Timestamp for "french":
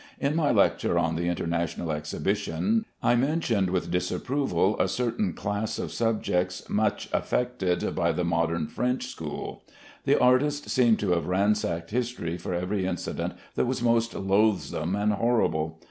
8.65-9.05